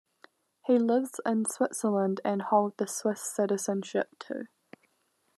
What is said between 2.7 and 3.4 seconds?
the Swiss